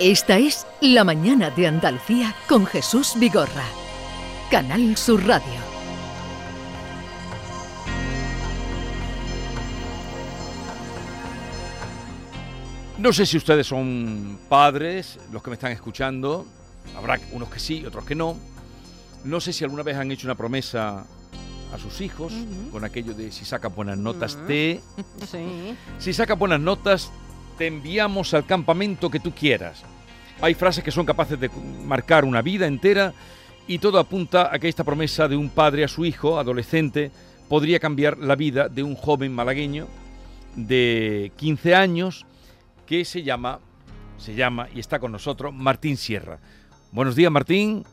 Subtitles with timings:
[0.00, 3.64] Esta es La Mañana de Andalucía con Jesús Vigorra.
[4.48, 5.42] Canal Sur Radio.
[12.98, 16.46] No sé si ustedes son padres, los que me están escuchando.
[16.96, 18.36] Habrá unos que sí, otros que no.
[19.24, 21.06] No sé si alguna vez han hecho una promesa
[21.74, 22.32] a sus hijos
[22.70, 24.80] con aquello de si saca buenas notas te...
[25.28, 25.76] Sí.
[25.98, 27.10] Si saca buenas notas
[27.58, 29.82] te enviamos al campamento que tú quieras.
[30.40, 31.50] Hay frases que son capaces de
[31.84, 33.12] marcar una vida entera
[33.66, 37.10] y todo apunta a que esta promesa de un padre a su hijo, adolescente,
[37.48, 39.88] podría cambiar la vida de un joven malagueño
[40.54, 42.24] de 15 años
[42.86, 43.58] que se llama,
[44.16, 46.38] se llama y está con nosotros Martín Sierra.
[46.92, 47.84] Buenos días, Martín.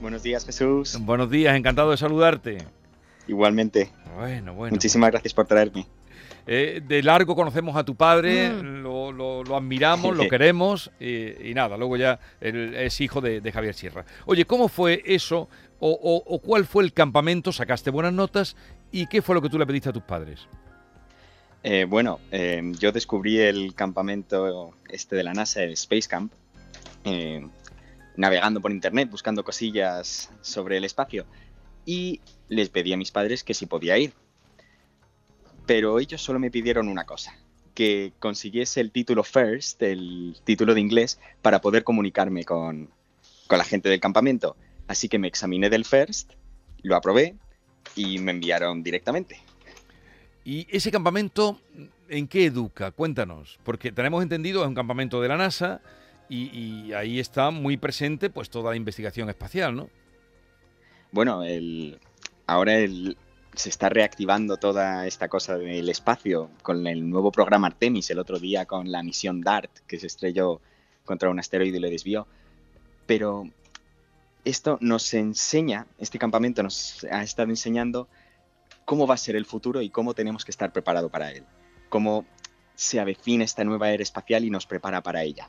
[0.00, 0.98] Buenos días, Jesús.
[1.00, 2.58] Buenos días, encantado de saludarte.
[3.28, 3.92] Igualmente.
[4.16, 4.72] Bueno, bueno.
[4.72, 5.86] Muchísimas gracias por traerme.
[6.46, 8.82] Eh, de largo conocemos a tu padre, Mm.
[8.82, 13.40] lo, lo- lo admiramos, lo queremos y, y nada, luego ya él es hijo de,
[13.40, 14.04] de Javier Sierra.
[14.26, 15.48] Oye, ¿cómo fue eso
[15.78, 17.52] o, o- o cuál fue el campamento?
[17.52, 18.56] ¿Sacaste buenas notas?
[18.90, 20.48] ¿Y qué fue lo que tú le pediste a tus padres?
[21.62, 26.32] Eh, bueno, eh, yo descubrí el campamento este de la NASA, el Space Camp,
[27.04, 27.46] eh,
[28.16, 31.24] navegando por internet, buscando cosillas sobre el espacio.
[31.86, 34.12] Y les pedí a mis padres que si podía ir.
[35.66, 37.36] Pero ellos solo me pidieron una cosa,
[37.74, 42.90] que consiguiese el título First, el título de inglés, para poder comunicarme con,
[43.46, 44.56] con la gente del campamento.
[44.88, 46.32] Así que me examiné del First,
[46.82, 47.36] lo aprobé
[47.94, 49.40] y me enviaron directamente.
[50.44, 51.60] ¿Y ese campamento
[52.08, 52.90] en qué educa?
[52.90, 55.80] Cuéntanos, porque tenemos entendido es un campamento de la NASA
[56.28, 59.88] y, y ahí está muy presente pues toda la investigación espacial, ¿no?
[61.12, 62.00] Bueno, el,
[62.46, 63.16] ahora el,
[63.54, 68.38] se está reactivando toda esta cosa del espacio con el nuevo programa Artemis, el otro
[68.38, 70.60] día con la misión DART, que se estrelló
[71.04, 72.26] contra un asteroide y le desvió.
[73.06, 73.44] Pero
[74.44, 78.08] esto nos enseña, este campamento nos ha estado enseñando
[78.84, 81.44] cómo va a ser el futuro y cómo tenemos que estar preparados para él.
[81.88, 82.24] Cómo
[82.74, 85.46] se avecina esta nueva era espacial y nos prepara para ella.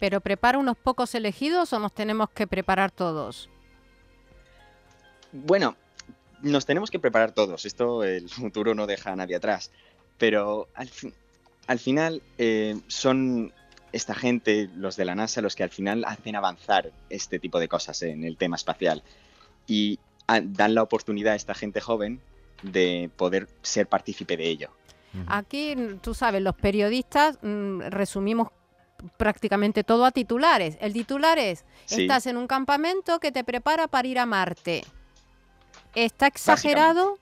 [0.00, 3.48] ¿Pero prepara unos pocos elegidos o nos tenemos que preparar todos?
[5.32, 5.76] Bueno,
[6.42, 7.64] nos tenemos que preparar todos.
[7.64, 9.70] Esto, el futuro no deja a nadie atrás.
[10.18, 11.14] Pero al, fin-
[11.66, 13.52] al final eh, son
[13.92, 17.68] esta gente, los de la NASA, los que al final hacen avanzar este tipo de
[17.68, 19.02] cosas en el tema espacial.
[19.66, 22.20] Y a- dan la oportunidad a esta gente joven
[22.62, 24.70] de poder ser partícipe de ello.
[25.28, 28.48] Aquí, tú sabes, los periodistas mm, resumimos
[29.16, 30.76] prácticamente todo a titulares.
[30.80, 32.02] El titular es, Sí.
[32.02, 34.84] estás en un campamento que te prepara para ir a Marte.
[35.96, 37.18] ¿Está exagerado?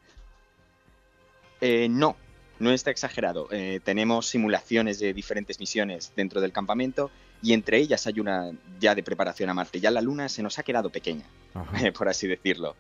[1.61, 2.17] Eh, no,
[2.59, 3.49] no está exagerado.
[3.53, 8.95] Eh, tenemos simulaciones de diferentes misiones dentro del campamento y entre ellas hay una ya
[8.97, 9.81] de preparación a Marte.
[9.81, 11.25] Ya la Luna se nos ha quedado pequeña,
[11.55, 11.93] Ajá.
[11.97, 12.75] por así decirlo.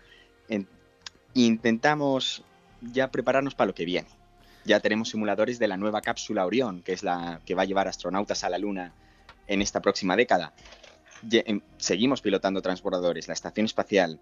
[0.48, 0.66] En-
[1.32, 2.42] intentamos
[2.82, 4.08] ya prepararnos para lo que viene.
[4.64, 7.86] Ya tenemos simuladores de la nueva cápsula Orión, que es la que va a llevar
[7.86, 8.92] astronautas a la Luna
[9.46, 10.54] en esta próxima década.
[11.30, 14.18] Em, Seguimos pilotando transbordadores, la estación espacial.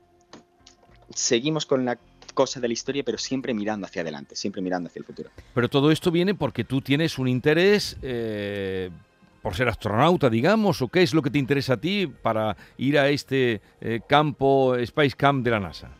[1.15, 1.99] Seguimos con la
[2.35, 5.31] cosa de la historia, pero siempre mirando hacia adelante, siempre mirando hacia el futuro.
[5.55, 8.91] Pero todo esto viene porque tú tienes un interés eh,
[9.43, 12.99] por ser astronauta, digamos, o qué es lo que te interesa a ti para ir
[12.99, 15.91] a este eh, campo, Space Camp de la NASA.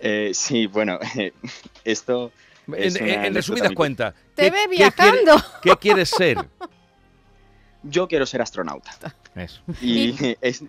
[0.00, 0.98] Eh, sí, bueno,
[1.84, 2.32] esto
[2.76, 5.44] Es En, resumidas cuentas, Te ¿qué- ve qué quiere- viajando.
[5.62, 6.38] ¿qué quieres ser?
[7.82, 8.90] yo quiero ser astronauta.
[9.34, 9.62] Eso.
[9.80, 10.64] Y es-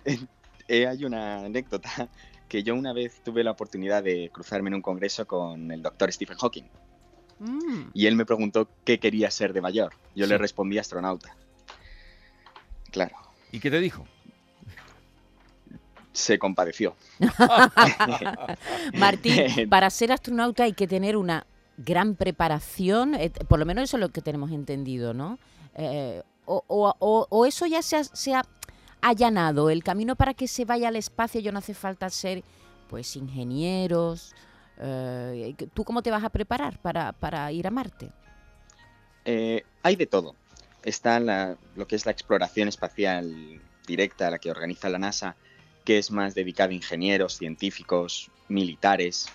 [0.68, 2.08] eh, hay una anécdota
[2.48, 6.12] que yo una vez tuve la oportunidad de cruzarme en un congreso con el doctor
[6.12, 6.64] Stephen Hawking
[7.40, 7.90] Mm.
[7.94, 9.92] y él me preguntó qué quería ser de mayor.
[10.16, 10.30] Yo Sí.
[10.30, 11.36] le respondí astronauta.
[12.90, 13.14] Claro,
[13.52, 14.04] ¿Y qué te dijo?
[16.12, 16.96] se compadeció.
[18.94, 19.36] Martín,
[19.70, 24.00] para ser astronauta hay que tener una gran preparación, eh, por lo menos eso es
[24.00, 25.38] lo que tenemos entendido, ¿no?
[25.76, 28.42] Eh, o, o- o- o eso ya se ha, se ha
[29.00, 32.42] allanado, el camino para que se vaya al espacio ya no hace falta ser,
[32.88, 34.34] pues, ingenieros.
[34.80, 38.12] eh, ¿Tú cómo te vas a preparar para, para ir a Marte?
[39.24, 40.34] Eh, hay de todo.
[40.84, 45.36] Está la- lo que es la exploración espacial directa, la que organiza la NASA,
[45.84, 49.26] que es más dedicada a ingenieros, científicos, militares,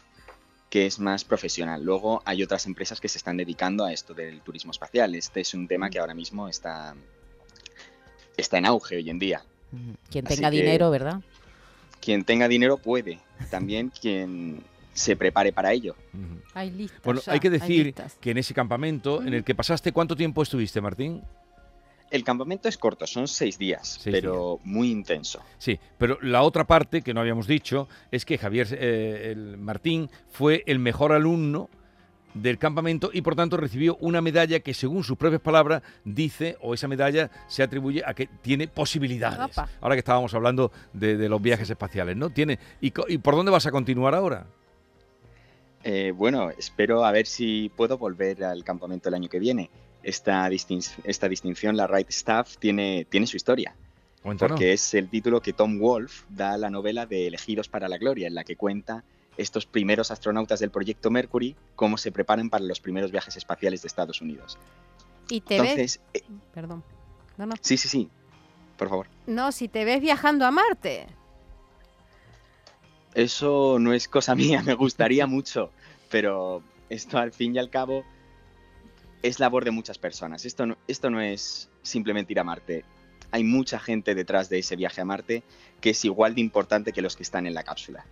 [0.70, 1.84] que es más profesional.
[1.84, 5.14] Luego hay otras empresas que se están dedicando a esto del turismo espacial.
[5.16, 6.96] Este es un tema que ahora mismo está,
[8.38, 9.44] está en auge hoy en día.
[10.10, 11.22] Quien tenga que- dinero, ¿verdad?
[12.02, 14.62] Quien tenga dinero puede, también quien
[14.94, 15.96] se prepare para ello.
[16.54, 17.02] Hay listas.
[17.04, 20.44] Bueno, ya, hay que decir que en ese campamento en el que pasaste, ¿cuánto tiempo
[20.44, 21.22] estuviste, Martín?
[22.12, 25.42] El campamento es corto, son seis días, Seis pero muy intenso.
[25.58, 30.10] Sí, pero la otra parte que no habíamos dicho es que Javier eh, el Martín
[30.30, 31.70] fue el mejor alumno
[32.34, 36.74] del campamento y por tanto recibió una medalla que según sus propias palabras dice o
[36.74, 39.40] esa medalla se atribuye a que tiene posibilidades.
[39.58, 39.70] Opa.
[39.82, 42.30] Ahora que estábamos hablando de, de los viajes espaciales, ¿no?
[42.30, 44.46] Tiene ¿y, co- ¿Y por dónde vas a continuar ahora?
[45.84, 49.70] Eh, bueno, espero a ver si puedo volver al campamento el año que viene.
[50.02, 53.74] Esta, distin- esta distinción, la Right Staff, tiene, tiene su historia,
[54.22, 54.52] Cuéntanos.
[54.54, 57.98] porque es el título que Tom Wolfe da a la novela de Elegidos para la
[57.98, 59.04] Gloria, en la que cuenta
[59.38, 63.88] estos primeros astronautas del proyecto Mercury, cómo se preparan para los primeros viajes espaciales de
[63.88, 64.58] Estados Unidos.
[65.30, 66.00] Y te ves...
[66.14, 66.22] Eh,
[66.54, 66.84] Perdón.
[67.38, 67.56] No, no.
[67.62, 68.10] sí, sí, sí,
[68.78, 69.08] por favor.
[69.26, 71.08] No, si te ves viajando a Marte.
[73.14, 75.72] Eso no es cosa mía, me gustaría mucho,
[76.10, 78.04] pero esto al fin y al cabo
[79.24, 80.46] es labor de muchas personas.
[80.46, 82.84] Esto no, esto no es simplemente ir a Marte.
[83.32, 85.44] Hay mucha gente detrás de ese viaje a Marte
[85.82, 88.06] que es igual de importante que los que están en la cápsula.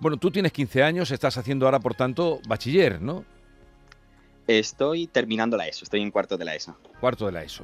[0.00, 3.24] Bueno, tú tienes 15 años, estás haciendo ahora, por tanto, bachiller, ¿no?
[4.46, 6.76] Estoy terminando la ESO, estoy en cuarto de la ESO.
[7.00, 7.62] Cuarto de la ESO.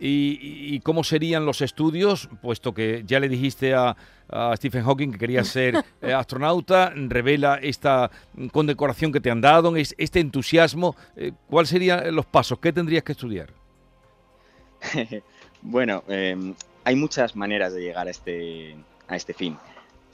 [0.00, 2.28] ¿Y, y cómo serían los estudios?
[2.42, 3.96] Puesto que ya le dijiste a,
[4.28, 8.10] a Stephen Hawking que querías ser eh, astronauta, revela esta
[8.50, 10.96] condecoración que te han dado, es- este entusiasmo.
[11.16, 12.58] eh, ¿Cuáles serían los pasos?
[12.58, 13.52] ¿Qué tendrías que estudiar?
[15.62, 18.74] bueno, eh, hay muchas maneras de llegar a este,
[19.06, 19.56] a este fin,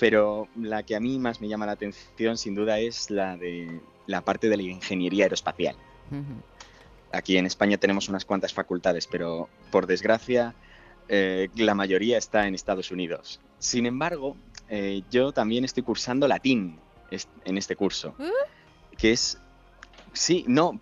[0.01, 3.81] pero la que a mí más me llama la atención sin duda es la de
[4.07, 5.77] la parte de la ingeniería aeroespacial.
[7.13, 10.55] Aquí en España tenemos unas cuantas facultades, pero por desgracia
[11.09, 13.41] eh, la mayoría está en Estados Unidos.
[13.59, 14.37] Sin embargo,
[14.69, 16.79] eh, yo también estoy cursando latín
[17.45, 18.31] en este curso, ¿Eh?
[18.97, 19.39] que es,
[20.13, 20.81] sí, no,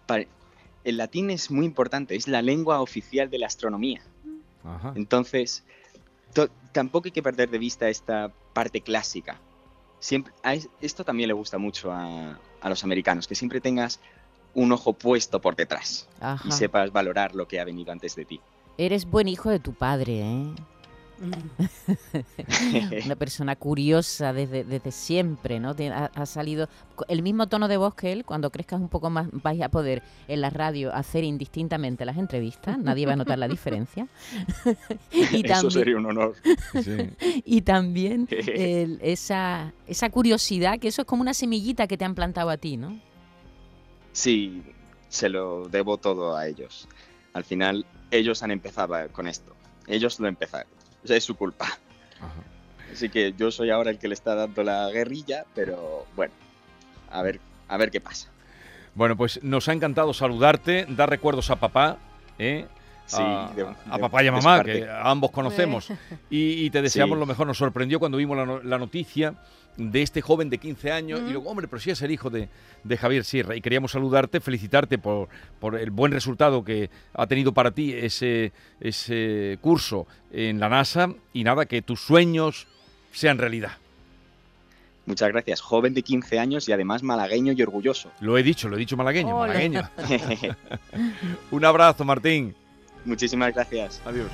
[0.85, 4.03] el latín es muy importante, es la lengua oficial de la astronomía.
[4.63, 4.93] Ajá.
[4.95, 5.65] Entonces,
[6.35, 9.41] to- tampoco hay que perder de vista esta parte clásica.
[9.99, 10.33] Siempre,
[10.81, 13.99] esto también le gusta mucho a, a los americanos, que siempre tengas
[14.55, 16.49] un ojo puesto por detrás Ajá.
[16.49, 18.41] y sepas valorar lo que ha venido antes de ti.
[18.77, 20.53] Eres buen hijo de tu padre, ¿eh?
[23.05, 25.75] Una persona curiosa desde, desde siempre, ¿no?
[25.93, 26.69] Ha, ha salido
[27.09, 28.25] el mismo tono de voz que él.
[28.25, 32.79] Cuando crezcas un poco más, vais a poder en la radio hacer indistintamente las entrevistas.
[32.79, 34.07] Nadie va a notar la diferencia.
[35.13, 36.35] y, Eso también, sería un honor.
[36.83, 37.43] Sí.
[37.45, 42.15] y también el- esa, esa curiosidad, que eso es como una semillita que te han
[42.15, 42.99] plantado a ti, ¿no?
[44.13, 44.63] Sí,
[45.09, 46.89] se lo debo todo a ellos.
[47.33, 49.55] Al final, ellos han empezado con esto.
[49.87, 50.78] Ellos lo empezaron.
[51.05, 51.67] O sea, es su culpa.
[52.21, 52.43] Ajá.
[52.93, 56.33] Así que yo soy ahora el que le está dando la guerrilla, pero bueno,
[57.11, 58.31] a ver, a ver qué pasa.
[58.95, 61.99] Bueno, pues nos ha encantado saludarte, dar recuerdos a papá,
[62.39, 62.67] ¿eh?
[63.09, 65.89] Sí, a, de- a de- papá y a mamá, que ambos conocemos.
[66.31, 67.21] Y, y te deseamos Sí.
[67.21, 67.47] lo mejor.
[67.47, 69.35] Nos sorprendió cuando vimos la, no- la noticia
[69.77, 71.21] de este joven de 15 años.
[71.27, 72.49] Y luego, hombre, pero sí es el hijo de,
[72.85, 73.57] de Javier Sierra.
[73.57, 75.29] Y queríamos saludarte, felicitarte por,
[75.59, 81.09] por el buen resultado que ha tenido para ti ese, ese curso en la NASA.
[81.33, 82.67] Y nada, que tus sueños
[83.13, 83.73] sean realidad.
[85.07, 85.63] Muchas gracias.
[85.63, 88.11] Joven de 15 años y además malagueño y orgulloso.
[88.21, 89.89] Lo he dicho, lo he dicho malagueño, malagueño.
[91.51, 92.55] Un abrazo, Martín.
[93.09, 94.01] Muchísimas gracias.
[94.05, 94.31] Adiós.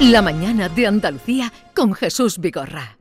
[0.00, 2.97] La mañana de Andalucía con Jesús Vigorra.